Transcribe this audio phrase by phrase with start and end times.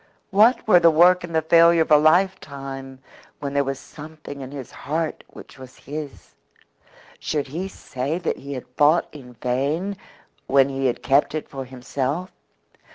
[0.31, 3.03] What were the work and the failure of a lifetime
[3.39, 6.33] when there was something in his heart which was his?
[7.19, 9.95] Should he say that he had fought in vain
[10.47, 12.31] when he had kept it for himself?